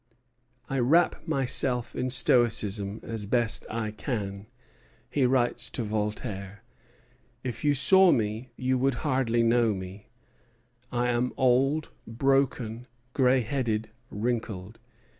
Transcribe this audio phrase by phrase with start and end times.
[0.67, 4.47] "I wrap myself in my stoicism as best I can,"
[5.11, 6.63] he writes to Voltaire.
[7.43, 10.09] "If you saw me you would hardly know me:
[10.91, 14.79] I am old, broken, gray headed, wrinkled.